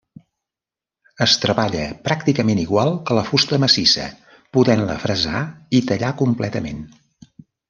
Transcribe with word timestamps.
Es 1.25 1.35
treballa 1.43 1.83
pràcticament 2.07 2.61
igual 2.63 2.93
que 3.09 3.17
la 3.19 3.25
fusta 3.27 3.61
massissa, 3.65 4.07
podent-la 4.59 4.97
fresar 5.05 5.45
i 5.81 5.85
tallar 5.93 6.11
completament. 6.25 6.83